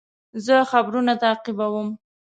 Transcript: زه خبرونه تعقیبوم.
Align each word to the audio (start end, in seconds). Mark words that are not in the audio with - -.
زه 0.45 0.55
خبرونه 0.71 1.13
تعقیبوم. 1.23 1.87